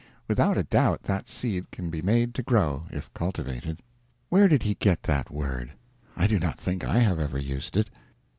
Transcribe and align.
Without 0.27 0.57
a 0.57 0.63
doubt 0.63 1.03
that 1.03 1.29
seed 1.29 1.69
can 1.69 1.91
be 1.91 2.01
made 2.01 2.33
to 2.33 2.41
grow, 2.41 2.87
if 2.89 3.13
cultivated. 3.13 3.81
Where 4.29 4.47
did 4.47 4.63
he 4.63 4.73
get 4.73 5.03
that 5.03 5.29
word? 5.29 5.73
I 6.17 6.25
do 6.25 6.39
not 6.39 6.57
think 6.59 6.83
I 6.83 6.97
have 6.97 7.19
ever 7.19 7.37
used 7.37 7.77
it. 7.77 7.91